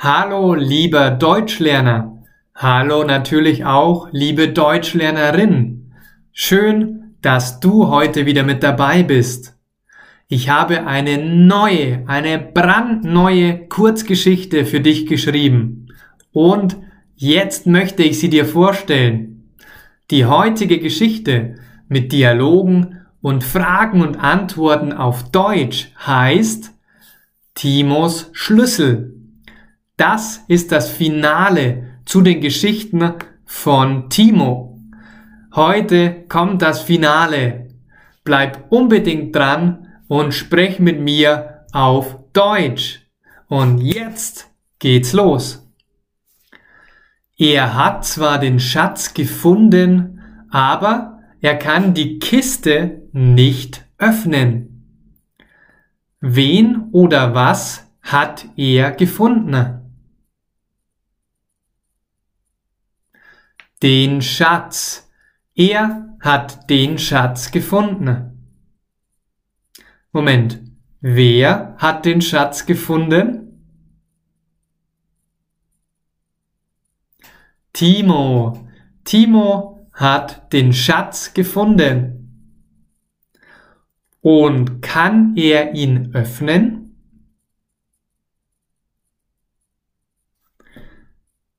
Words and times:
Hallo, 0.00 0.54
lieber 0.54 1.10
Deutschlerner. 1.10 2.22
Hallo 2.54 3.02
natürlich 3.02 3.64
auch, 3.64 4.06
liebe 4.12 4.46
Deutschlernerin. 4.46 5.90
Schön, 6.30 7.16
dass 7.20 7.58
du 7.58 7.88
heute 7.88 8.24
wieder 8.24 8.44
mit 8.44 8.62
dabei 8.62 9.02
bist. 9.02 9.56
Ich 10.28 10.50
habe 10.50 10.86
eine 10.86 11.18
neue, 11.18 12.04
eine 12.06 12.38
brandneue 12.38 13.66
Kurzgeschichte 13.66 14.66
für 14.66 14.78
dich 14.78 15.06
geschrieben. 15.06 15.88
Und 16.30 16.76
jetzt 17.16 17.66
möchte 17.66 18.04
ich 18.04 18.20
sie 18.20 18.30
dir 18.30 18.44
vorstellen. 18.44 19.50
Die 20.12 20.26
heutige 20.26 20.78
Geschichte 20.78 21.56
mit 21.88 22.12
Dialogen 22.12 23.00
und 23.20 23.42
Fragen 23.42 24.02
und 24.02 24.14
Antworten 24.14 24.92
auf 24.92 25.32
Deutsch 25.32 25.90
heißt 26.06 26.70
Timos 27.56 28.30
Schlüssel. 28.32 29.17
Das 29.98 30.44
ist 30.46 30.70
das 30.70 30.90
Finale 30.90 31.88
zu 32.04 32.22
den 32.22 32.40
Geschichten 32.40 33.14
von 33.44 34.08
Timo. 34.08 34.80
Heute 35.56 36.24
kommt 36.28 36.62
das 36.62 36.82
Finale. 36.82 37.70
Bleib 38.22 38.70
unbedingt 38.70 39.34
dran 39.34 39.88
und 40.06 40.34
sprech 40.34 40.78
mit 40.78 41.00
mir 41.00 41.64
auf 41.72 42.16
Deutsch. 42.32 43.08
Und 43.48 43.80
jetzt 43.80 44.48
geht's 44.78 45.12
los. 45.12 45.68
Er 47.36 47.74
hat 47.74 48.04
zwar 48.04 48.38
den 48.38 48.60
Schatz 48.60 49.14
gefunden, 49.14 50.20
aber 50.48 51.18
er 51.40 51.56
kann 51.56 51.92
die 51.92 52.20
Kiste 52.20 53.02
nicht 53.10 53.84
öffnen. 53.98 54.84
Wen 56.20 56.88
oder 56.92 57.34
was 57.34 57.90
hat 58.00 58.46
er 58.54 58.92
gefunden? 58.92 59.77
Den 63.82 64.22
Schatz. 64.22 65.10
Er 65.54 66.16
hat 66.20 66.68
den 66.70 66.98
Schatz 66.98 67.50
gefunden. 67.50 68.56
Moment, 70.12 70.60
wer 71.00 71.76
hat 71.78 72.04
den 72.04 72.22
Schatz 72.22 72.66
gefunden? 72.66 73.48
Timo. 77.72 78.68
Timo 79.04 79.88
hat 79.92 80.52
den 80.52 80.72
Schatz 80.72 81.34
gefunden. 81.34 82.14
Und 84.20 84.82
kann 84.82 85.36
er 85.36 85.74
ihn 85.74 86.14
öffnen? 86.14 86.96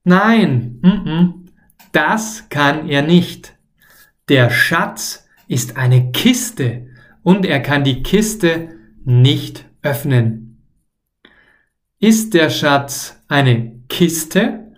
Nein, 0.04 0.80
mm 0.82 0.88
-mm. 0.88 1.39
Das 1.92 2.50
kann 2.50 2.88
er 2.88 3.02
nicht. 3.02 3.56
Der 4.28 4.50
Schatz 4.50 5.28
ist 5.48 5.78
eine 5.78 6.12
Kiste 6.12 6.88
und 7.24 7.46
er 7.46 7.60
kann 7.62 7.84
die 7.84 8.04
Kiste 8.04 8.78
nicht 9.04 9.66
öffnen. 9.82 10.62
Ist 12.00 12.34
der 12.34 12.50
Schatz 12.50 13.22
eine 13.28 13.82
Kiste 13.90 14.72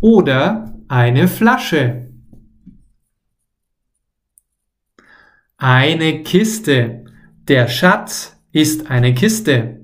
oder 0.00 0.74
eine 0.88 1.28
Flasche? 1.28 2.08
Eine 5.56 6.22
Kiste. 6.22 7.04
Der 7.48 7.68
Schatz 7.68 8.36
ist 8.52 8.90
eine 8.90 9.14
Kiste. 9.14 9.80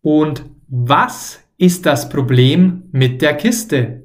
Und 0.00 0.44
was 0.68 1.40
ist 1.56 1.86
das 1.86 2.08
Problem 2.08 2.84
mit 2.92 3.22
der 3.22 3.36
Kiste? 3.36 4.03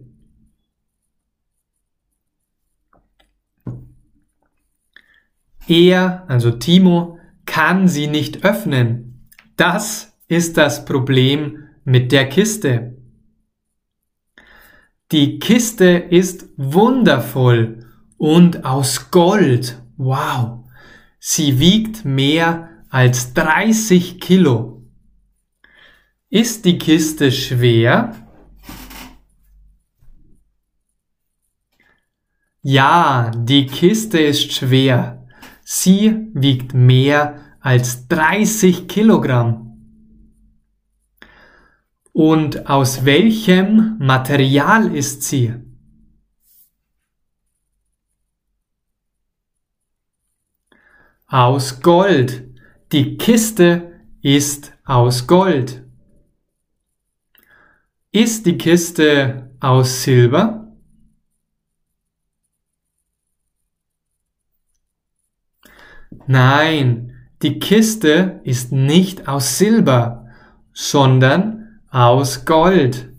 Er, 5.70 6.26
also 6.28 6.52
Timo, 6.52 7.20
kann 7.46 7.88
sie 7.88 8.08
nicht 8.08 8.44
öffnen. 8.44 9.30
Das 9.56 10.18
ist 10.28 10.58
das 10.58 10.84
Problem 10.84 11.68
mit 11.84 12.12
der 12.12 12.28
Kiste. 12.28 12.98
Die 15.12 15.40
Kiste 15.40 15.86
ist 15.86 16.50
wundervoll 16.58 17.86
und 18.18 18.66
aus 18.66 19.12
Gold. 19.12 19.82
Wow. 19.98 20.66
Sie 21.20 21.60
wiegt 21.60 22.04
mehr 22.04 22.70
als 22.90 23.34
30 23.34 24.20
Kilo. 24.20 24.84
Ist 26.30 26.66
die 26.66 26.78
Kiste 26.78 27.32
schwer? 27.32 28.16
Ja, 32.62 33.32
die 33.36 33.68
Kiste 33.68 34.20
ist 34.20 34.54
schwer. 34.54 35.19
Sie 35.72 36.32
wiegt 36.34 36.74
mehr 36.74 37.42
als 37.60 38.08
30 38.08 38.88
Kilogramm. 38.88 39.78
Und 42.12 42.68
aus 42.68 43.06
welchem 43.06 43.96
Material 44.00 44.96
ist 44.96 45.22
sie? 45.22 45.54
Aus 51.28 51.80
Gold. 51.84 52.50
Die 52.92 53.18
Kiste 53.18 54.02
ist 54.24 54.74
aus 54.86 55.28
Gold. 55.28 55.84
Ist 58.12 58.48
die 58.48 58.58
Kiste 58.58 59.52
aus 59.60 60.02
Silber? 60.02 60.69
Nein, 66.28 67.16
die 67.42 67.60
Kiste 67.60 68.42
ist 68.44 68.72
nicht 68.72 69.28
aus 69.28 69.58
Silber, 69.58 70.28
sondern 70.74 71.80
aus 71.90 72.46
Gold. 72.46 73.10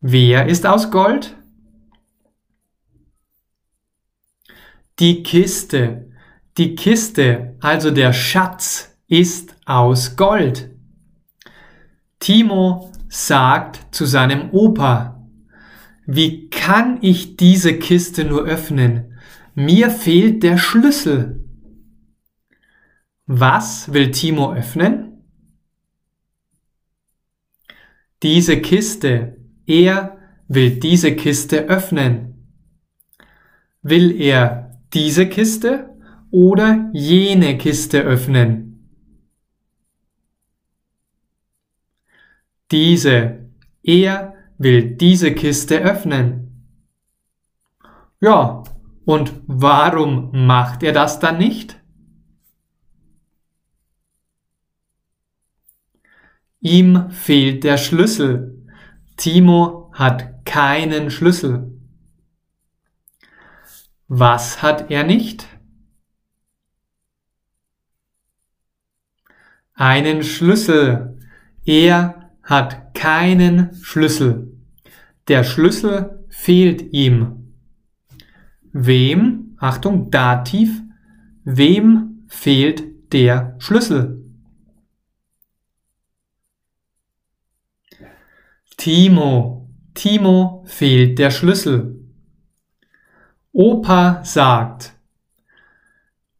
Wer 0.00 0.46
ist 0.46 0.66
aus 0.66 0.90
Gold? 0.90 1.36
Die 4.98 5.22
Kiste. 5.22 6.10
Die 6.56 6.76
Kiste, 6.76 7.56
also 7.60 7.90
der 7.90 8.12
Schatz, 8.12 8.96
ist 9.08 9.56
aus 9.64 10.16
Gold. 10.16 10.70
Timo 12.20 12.92
sagt 13.08 13.94
zu 13.94 14.06
seinem 14.06 14.50
Opa, 14.50 15.26
wie 16.06 16.48
kann 16.50 16.98
ich 17.00 17.36
diese 17.36 17.78
Kiste 17.78 18.24
nur 18.24 18.44
öffnen? 18.44 19.13
Mir 19.54 19.90
fehlt 19.90 20.42
der 20.42 20.58
Schlüssel. 20.58 21.44
Was 23.26 23.92
will 23.92 24.10
Timo 24.10 24.52
öffnen? 24.52 25.24
Diese 28.22 28.60
Kiste. 28.60 29.36
Er 29.66 30.18
will 30.48 30.78
diese 30.80 31.14
Kiste 31.14 31.66
öffnen. 31.68 32.48
Will 33.82 34.20
er 34.20 34.80
diese 34.92 35.28
Kiste 35.28 35.96
oder 36.30 36.90
jene 36.92 37.56
Kiste 37.56 38.00
öffnen? 38.00 38.88
Diese. 42.70 43.50
Er 43.82 44.34
will 44.58 44.96
diese 44.96 45.32
Kiste 45.32 45.78
öffnen. 45.78 46.66
Ja, 48.20 48.64
und 49.04 49.32
warum 49.46 50.46
macht 50.46 50.82
er 50.82 50.92
das 50.92 51.20
dann 51.20 51.38
nicht? 51.38 51.80
Ihm 56.60 57.10
fehlt 57.10 57.62
der 57.62 57.76
Schlüssel. 57.76 58.66
Timo 59.16 59.92
hat 59.92 60.46
keinen 60.46 61.10
Schlüssel. 61.10 61.70
Was 64.08 64.62
hat 64.62 64.90
er 64.90 65.04
nicht? 65.04 65.46
Einen 69.74 70.22
Schlüssel. 70.22 71.18
Er 71.66 72.30
hat 72.42 72.94
keinen 72.94 73.74
Schlüssel. 73.82 74.56
Der 75.28 75.44
Schlüssel 75.44 76.24
fehlt 76.28 76.92
ihm. 76.92 77.43
Wem, 78.74 79.56
Achtung, 79.58 80.10
Dativ, 80.10 80.82
wem 81.44 82.24
fehlt 82.26 83.12
der 83.14 83.56
Schlüssel? 83.58 84.22
Timo, 88.76 89.70
Timo 89.94 90.64
fehlt 90.66 91.18
der 91.18 91.30
Schlüssel. 91.30 92.04
Opa 93.52 94.22
sagt, 94.24 94.92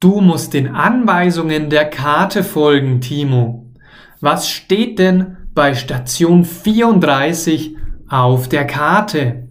du 0.01 0.21
musst 0.21 0.53
den 0.53 0.69
Anweisungen 0.75 1.71
der 1.71 1.89
Karte 1.89 2.45
folgen, 2.45 3.01
Timo. 3.01 3.73
Was 4.21 4.51
steht 4.51 4.99
denn 4.99 5.39
bei 5.55 5.75
Station 5.75 6.45
34 6.45 7.77
auf 8.09 8.49
der 8.49 8.67
Karte. 8.67 9.49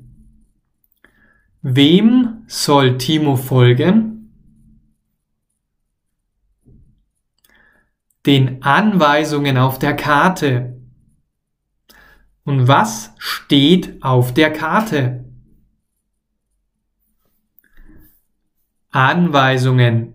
Wem 1.61 2.32
soll 2.47 2.97
Timo 2.97 3.35
folgen? 3.35 4.31
Den 8.25 8.63
Anweisungen 8.63 9.57
auf 9.57 9.79
der 9.79 9.95
Karte. 9.95 10.81
Und 12.45 12.67
was 12.67 13.13
steht 13.17 14.01
auf 14.03 14.33
der 14.33 14.51
Karte? 14.51 15.25
Anweisungen. 18.91 20.13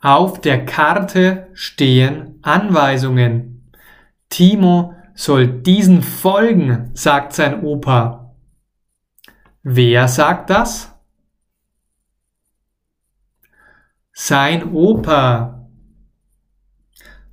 Auf 0.00 0.40
der 0.40 0.64
Karte 0.64 1.48
stehen 1.54 2.38
Anweisungen. 2.42 3.70
Timo 4.28 4.94
soll 5.14 5.46
diesen 5.46 6.02
folgen, 6.02 6.90
sagt 6.94 7.34
sein 7.34 7.62
Opa. 7.62 8.34
Wer 9.62 10.08
sagt 10.08 10.50
das? 10.50 10.91
Sein 14.12 14.72
Opa. 14.74 15.68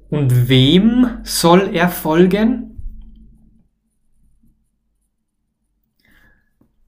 Und 0.10 0.48
wem 0.50 1.20
soll 1.24 1.76
er 1.76 1.90
folgen? 1.90 2.66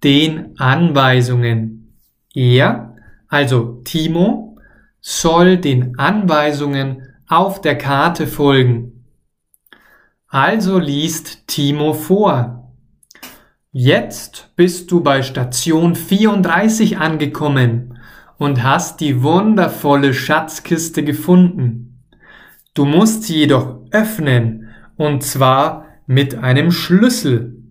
Den 0.04 0.58
Anweisungen. 0.58 1.98
Er, 2.34 2.96
also 3.28 3.82
Timo, 3.84 4.58
soll 5.02 5.58
den 5.58 6.00
Anweisungen 6.00 7.04
auf 7.28 7.62
der 7.62 7.78
Karte 7.78 8.28
folgen. 8.28 9.06
Also 10.28 10.80
liest 10.80 11.48
Timo 11.48 11.94
vor. 11.94 12.74
Jetzt 13.72 14.52
bist 14.56 14.90
du 14.92 15.04
bei 15.04 15.22
Station 15.22 15.96
34 15.96 16.98
angekommen 16.98 17.91
und 18.42 18.64
hast 18.64 19.02
die 19.02 19.22
wundervolle 19.22 20.16
Schatzkiste 20.16 21.04
gefunden. 21.04 22.02
Du 22.74 22.86
musst 22.86 23.26
sie 23.26 23.36
jedoch 23.36 23.82
öffnen, 23.92 24.70
und 24.98 25.22
zwar 25.22 25.86
mit 26.08 26.34
einem 26.34 26.72
Schlüssel. 26.72 27.62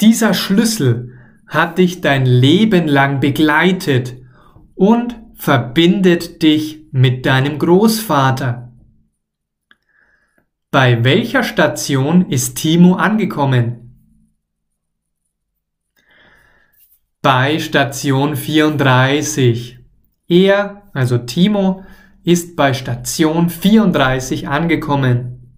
Dieser 0.00 0.32
Schlüssel 0.32 1.18
hat 1.48 1.78
dich 1.78 2.00
dein 2.00 2.24
Leben 2.24 2.86
lang 2.86 3.18
begleitet 3.18 4.14
und 4.76 5.16
verbindet 5.34 6.44
dich 6.44 6.86
mit 6.92 7.26
deinem 7.26 7.58
Großvater. 7.58 8.72
Bei 10.70 11.02
welcher 11.02 11.42
Station 11.42 12.30
ist 12.30 12.58
Timo 12.58 12.94
angekommen? 12.94 13.81
Bei 17.22 17.60
Station 17.60 18.34
34. 18.34 19.78
Er, 20.26 20.82
also 20.92 21.18
Timo, 21.18 21.84
ist 22.24 22.56
bei 22.56 22.74
Station 22.74 23.48
34 23.48 24.48
angekommen. 24.48 25.54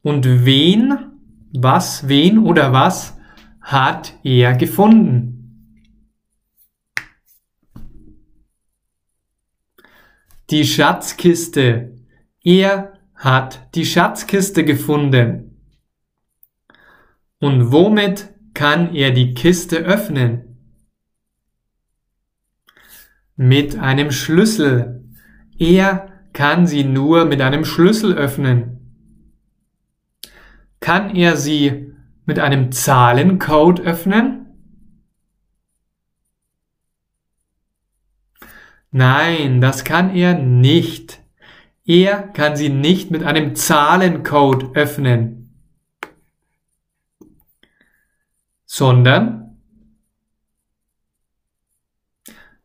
Und 0.00 0.46
wen, 0.46 1.12
was, 1.52 2.08
wen 2.08 2.38
oder 2.38 2.72
was 2.72 3.18
hat 3.60 4.14
er 4.22 4.56
gefunden? 4.56 5.92
Die 10.48 10.64
Schatzkiste. 10.64 11.98
Er 12.42 12.94
hat 13.14 13.74
die 13.74 13.84
Schatzkiste 13.84 14.64
gefunden. 14.64 15.60
Und 17.40 17.72
womit 17.72 18.30
kann 18.54 18.94
er 18.94 19.10
die 19.10 19.34
Kiste 19.34 19.76
öffnen? 19.80 20.45
Mit 23.36 23.78
einem 23.78 24.10
Schlüssel. 24.10 25.04
Er 25.58 26.12
kann 26.32 26.66
sie 26.66 26.84
nur 26.84 27.24
mit 27.24 27.40
einem 27.40 27.64
Schlüssel 27.64 28.14
öffnen. 28.14 28.76
Kann 30.80 31.14
er 31.14 31.36
sie 31.36 31.92
mit 32.24 32.38
einem 32.38 32.72
Zahlencode 32.72 33.80
öffnen? 33.80 34.46
Nein, 38.90 39.60
das 39.60 39.84
kann 39.84 40.14
er 40.14 40.38
nicht. 40.38 41.20
Er 41.84 42.22
kann 42.22 42.56
sie 42.56 42.68
nicht 42.68 43.10
mit 43.10 43.22
einem 43.22 43.54
Zahlencode 43.54 44.74
öffnen, 44.74 45.54
sondern 48.64 49.45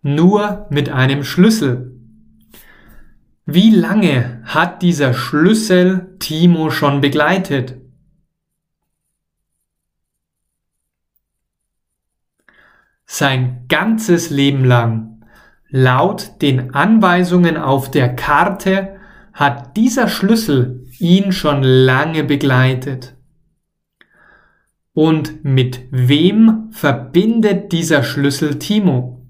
nur 0.01 0.67
mit 0.69 0.89
einem 0.89 1.23
Schlüssel. 1.23 1.99
Wie 3.45 3.71
lange 3.71 4.41
hat 4.45 4.81
dieser 4.81 5.13
Schlüssel 5.13 6.15
Timo 6.19 6.69
schon 6.69 7.01
begleitet? 7.01 7.77
Sein 13.05 13.65
ganzes 13.67 14.29
Leben 14.29 14.63
lang. 14.63 15.25
Laut 15.69 16.41
den 16.41 16.73
Anweisungen 16.73 17.57
auf 17.57 17.91
der 17.91 18.15
Karte 18.15 18.99
hat 19.33 19.75
dieser 19.75 20.07
Schlüssel 20.07 20.85
ihn 20.99 21.31
schon 21.31 21.63
lange 21.63 22.23
begleitet. 22.23 23.15
Und 24.93 25.43
mit 25.43 25.81
wem 25.91 26.69
verbindet 26.71 27.71
dieser 27.71 28.03
Schlüssel 28.03 28.59
Timo? 28.59 29.20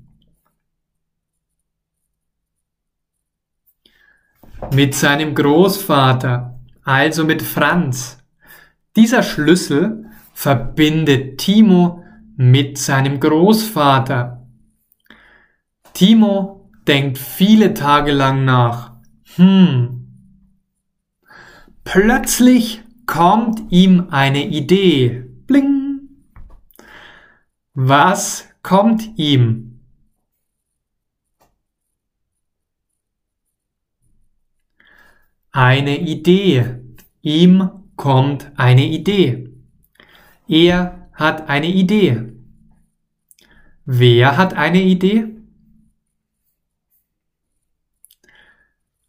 Mit 4.74 4.96
seinem 4.96 5.36
Großvater, 5.36 6.60
also 6.84 7.26
mit 7.26 7.42
Franz. 7.42 8.20
Dieser 8.96 9.22
Schlüssel 9.22 10.06
verbindet 10.34 11.40
Timo 11.40 12.04
mit 12.38 12.78
seinem 12.78 13.20
Großvater. 13.20 14.48
Timo 15.94 16.70
denkt 16.88 17.18
viele 17.18 17.74
Tage 17.74 18.14
lang 18.14 18.46
nach. 18.46 18.94
Hm. 19.36 20.08
Plötzlich 21.84 22.82
kommt 23.06 23.62
ihm 23.72 24.08
eine 24.10 24.48
Idee. 24.48 25.26
Bling. 25.48 26.00
Was 27.74 28.48
kommt 28.64 29.18
ihm? 29.18 29.71
Eine 35.52 36.00
Idee. 36.00 36.78
Ihm 37.22 37.70
kommt 37.96 38.52
eine 38.56 38.86
Idee. 38.86 39.50
Er 40.48 41.10
hat 41.14 41.50
eine 41.50 41.68
Idee. 41.68 42.32
Wer 43.86 44.38
hat 44.38 44.54
eine 44.54 44.82
Idee? 44.82 45.28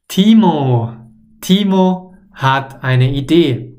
Timo, 0.08 0.96
Timo 1.40 2.16
hat 2.32 2.82
eine 2.82 3.10
Idee. 3.10 3.72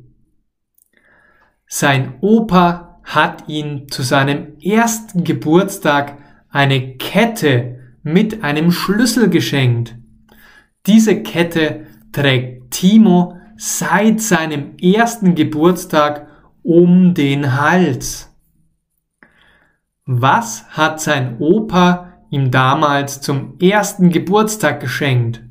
Sein 1.68 2.16
Opa 2.22 3.02
hat 3.04 3.50
ihn 3.50 3.90
zu 3.90 4.04
seinem 4.04 4.58
ersten 4.60 5.24
Geburtstag 5.24 6.18
eine 6.50 6.96
Kette 6.98 7.80
mit 8.04 8.44
einem 8.44 8.72
Schlüssel 8.72 9.30
geschenkt. 9.30 9.96
Diese 10.86 11.22
Kette 11.22 11.88
trägt 12.14 12.72
Timo 12.72 13.38
seit 13.58 14.22
seinem 14.22 14.78
ersten 14.78 15.36
Geburtstag 15.36 16.28
um 16.64 17.14
den 17.14 17.60
Hals. 17.60 18.34
Was 20.06 20.66
hat 20.70 21.02
sein 21.02 21.38
Opa 21.40 22.14
ihm 22.30 22.52
damals 22.52 23.22
zum 23.22 23.60
ersten 23.60 24.10
Geburtstag 24.10 24.80
geschenkt? 24.80 25.42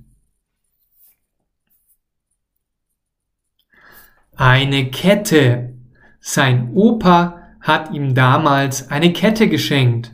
Eine 4.36 4.90
Kette. 4.90 5.74
Sein 6.20 6.72
Opa 6.74 7.42
hat 7.60 7.92
ihm 7.92 8.14
damals 8.14 8.90
eine 8.90 9.12
Kette 9.12 9.48
geschenkt. 9.48 10.12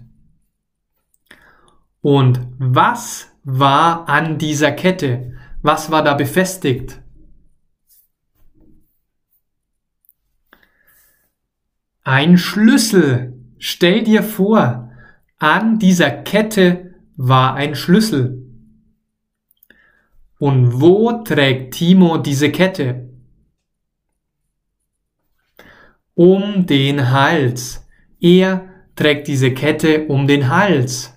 Und 2.00 2.40
was 2.59 3.31
war 3.45 4.09
an 4.09 4.38
dieser 4.38 4.73
Kette? 4.73 5.38
Was 5.71 5.91
war 5.91 6.03
da 6.03 6.15
befestigt? 6.15 6.99
Ein 12.05 12.39
Schlüssel. 12.39 13.35
Stell 13.59 14.03
dir 14.03 14.23
vor, 14.23 14.91
an 15.39 15.79
dieser 15.79 16.11
Kette 16.11 16.95
war 17.19 17.53
ein 17.53 17.75
Schlüssel. 17.75 18.47
Und 20.39 20.81
wo 20.81 21.23
trägt 21.23 21.75
Timo 21.75 22.17
diese 22.17 22.51
Kette? 22.51 23.05
um 26.15 26.67
den 26.67 27.11
Hals. 27.13 27.87
Er 28.21 28.69
trägt 28.97 29.29
diese 29.29 29.53
Kette 29.53 30.07
um 30.07 30.27
den 30.27 30.49
Hals. 30.49 31.15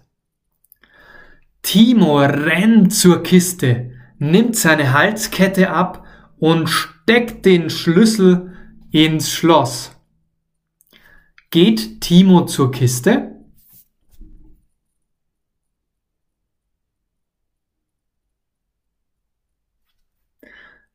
Timo 1.63 2.19
rennt 2.19 2.93
zur 2.93 3.23
Kiste, 3.23 3.90
nimmt 4.21 4.55
seine 4.55 4.93
Halskette 4.93 5.71
ab 5.71 6.05
und 6.37 6.69
steckt 6.69 7.43
den 7.43 7.71
Schlüssel 7.71 8.55
ins 8.91 9.31
Schloss. 9.31 9.95
Geht 11.49 12.01
Timo 12.01 12.45
zur 12.45 12.71
Kiste? 12.71 13.35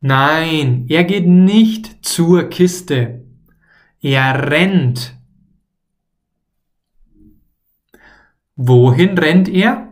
Nein, 0.01 0.87
er 0.89 1.03
geht 1.03 1.27
nicht 1.27 2.07
zur 2.07 2.49
Kiste. 2.49 3.27
Er 4.01 4.51
rennt. 4.53 5.17
Wohin 8.55 9.19
rennt 9.19 9.49
er? 9.49 9.86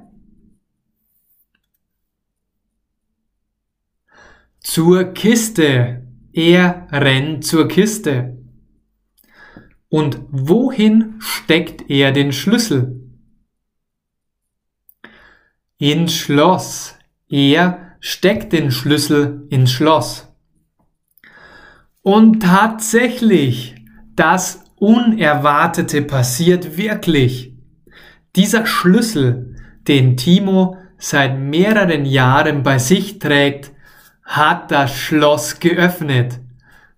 Zur 4.65 5.13
Kiste. 5.13 6.09
Er 6.33 6.89
rennt 6.91 7.45
zur 7.45 7.69
Kiste. 7.69 8.39
Und 9.91 10.19
wohin 10.31 11.17
steckt 11.19 11.91
er 11.91 12.13
den 12.13 12.33
Schlüssel? 12.33 12.99
Ins 15.77 16.15
Schloss. 16.15 16.97
Er 17.29 17.97
steckt 18.01 18.55
den 18.55 18.71
Schlüssel 18.71 19.47
ins 19.51 19.71
Schloss. 19.71 20.35
Und 22.01 22.41
tatsächlich, 22.43 23.75
das 24.17 24.65
Unerwartete 24.77 26.01
passiert 26.01 26.79
wirklich. 26.79 27.53
Dieser 28.35 28.65
Schlüssel, 28.65 29.57
den 29.87 30.17
Timo 30.17 30.79
seit 30.97 31.39
mehreren 31.39 32.07
Jahren 32.07 32.63
bei 32.63 32.79
sich 32.79 33.19
trägt, 33.19 33.74
hat 34.25 34.71
das 34.71 34.97
Schloss 34.97 35.61
geöffnet. 35.61 36.41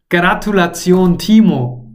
Gratulation, 0.09 1.19
Timo. 1.19 1.93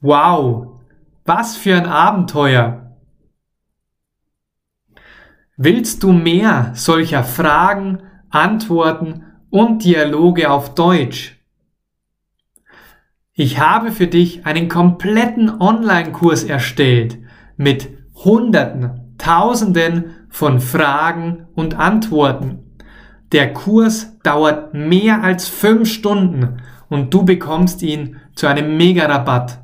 Wow, 0.00 0.80
was 1.24 1.56
für 1.56 1.74
ein 1.74 1.86
Abenteuer. 1.86 2.98
Willst 5.56 6.02
du 6.02 6.12
mehr 6.12 6.72
solcher 6.74 7.24
Fragen, 7.24 8.02
Antworten 8.28 9.24
und 9.50 9.84
Dialoge 9.84 10.50
auf 10.50 10.74
Deutsch? 10.74 11.40
Ich 13.32 13.58
habe 13.58 13.90
für 13.92 14.06
dich 14.06 14.46
einen 14.46 14.68
kompletten 14.68 15.48
Online-Kurs 15.60 16.44
erstellt 16.44 17.18
mit 17.56 17.88
Hunderten, 18.14 19.14
Tausenden 19.16 20.26
von 20.28 20.60
Fragen 20.60 21.46
und 21.54 21.74
Antworten. 21.74 22.63
Der 23.32 23.52
Kurs 23.52 24.18
dauert 24.22 24.74
mehr 24.74 25.22
als 25.22 25.48
fünf 25.48 25.88
Stunden 25.90 26.62
und 26.88 27.12
du 27.12 27.24
bekommst 27.24 27.82
ihn 27.82 28.16
zu 28.34 28.46
einem 28.46 28.76
Mega-Rabatt. 28.76 29.60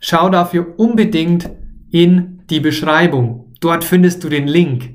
Schau 0.00 0.28
dafür 0.28 0.78
unbedingt 0.78 1.50
in 1.90 2.42
die 2.50 2.60
Beschreibung. 2.60 3.52
Dort 3.60 3.84
findest 3.84 4.24
du 4.24 4.28
den 4.28 4.48
Link 4.48 4.90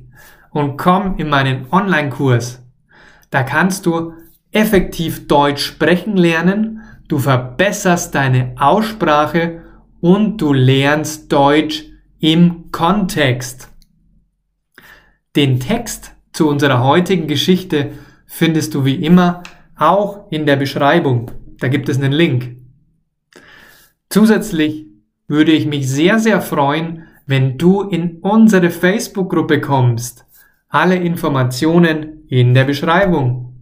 und 0.51 0.77
komm 0.77 1.17
in 1.17 1.29
meinen 1.29 1.67
Online-Kurs. 1.71 2.61
Da 3.29 3.43
kannst 3.43 3.85
du 3.85 4.13
effektiv 4.51 5.27
Deutsch 5.27 5.63
sprechen 5.63 6.17
lernen, 6.17 6.81
du 7.07 7.19
verbesserst 7.19 8.15
deine 8.15 8.55
Aussprache 8.57 9.61
und 10.01 10.37
du 10.37 10.53
lernst 10.53 11.31
Deutsch 11.31 11.85
im 12.19 12.71
Kontext. 12.71 13.69
Den 15.35 15.59
Text 15.59 16.15
zu 16.31 16.47
unserer 16.47 16.83
heutigen 16.83 17.27
Geschichte 17.27 17.91
findest 18.25 18.75
du 18.75 18.85
wie 18.85 18.95
immer 18.95 19.43
auch 19.75 20.31
in 20.31 20.45
der 20.45 20.55
Beschreibung. 20.55 21.31
Da 21.59 21.67
gibt 21.67 21.89
es 21.89 21.97
einen 21.97 22.11
Link. 22.11 22.57
Zusätzlich 24.09 24.87
würde 25.27 25.51
ich 25.51 25.67
mich 25.67 25.89
sehr, 25.89 26.19
sehr 26.19 26.41
freuen, 26.41 27.03
wenn 27.25 27.57
du 27.57 27.83
in 27.83 28.17
unsere 28.21 28.69
Facebook-Gruppe 28.71 29.61
kommst. 29.61 30.25
Alle 30.67 30.95
Informationen 30.95 32.25
in 32.27 32.53
der 32.53 32.63
Beschreibung. 32.63 33.53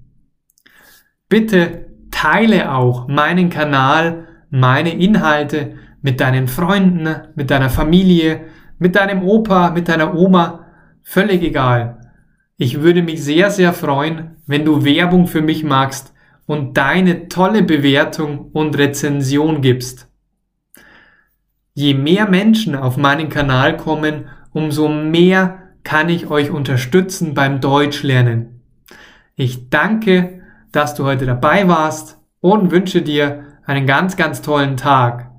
Bitte 1.29 1.87
teile 2.11 2.71
auch 2.71 3.07
meinen 3.07 3.49
Kanal, 3.49 4.27
meine 4.49 4.91
Inhalte 4.97 5.75
mit 6.01 6.21
deinen 6.21 6.47
Freunden, 6.47 7.13
mit 7.35 7.51
deiner 7.51 7.69
Familie, 7.69 8.45
mit 8.79 8.95
deinem 8.95 9.23
Opa, 9.23 9.71
mit 9.71 9.89
deiner 9.89 10.15
Oma, 10.15 10.65
völlig 11.03 11.43
egal. 11.43 11.96
Ich 12.57 12.81
würde 12.81 13.03
mich 13.03 13.23
sehr, 13.23 13.51
sehr 13.51 13.71
freuen, 13.71 14.37
wenn 14.47 14.65
du 14.65 14.83
Werbung 14.83 15.27
für 15.27 15.41
mich 15.41 15.63
magst 15.63 16.13
und 16.47 16.75
deine 16.75 17.27
tolle 17.27 17.61
Bewertung 17.61 18.49
und 18.51 18.77
Rezension 18.77 19.61
gibst. 19.61 20.07
Je 21.75 21.93
mehr 21.93 22.27
Menschen 22.27 22.75
auf 22.75 22.97
meinen 22.97 23.29
Kanal 23.29 23.77
kommen, 23.77 24.25
umso 24.53 24.89
mehr 24.89 25.59
kann 25.83 26.09
ich 26.09 26.31
euch 26.31 26.49
unterstützen 26.49 27.35
beim 27.35 27.61
Deutschlernen. 27.61 28.61
Ich 29.35 29.69
danke, 29.69 30.41
dass 30.71 30.95
du 30.95 31.05
heute 31.05 31.27
dabei 31.27 31.67
warst 31.67 32.19
und 32.39 32.71
wünsche 32.71 33.03
dir 33.03 33.45
einen 33.65 33.85
ganz, 33.85 34.17
ganz 34.17 34.41
tollen 34.41 34.77
Tag. 34.77 35.29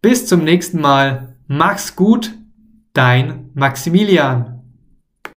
Bis 0.00 0.26
zum 0.26 0.44
nächsten 0.44 0.80
Mal. 0.80 1.34
Mach's 1.48 1.96
gut. 1.96 2.32
Dein 2.92 3.50
Maximilian. 3.54 4.59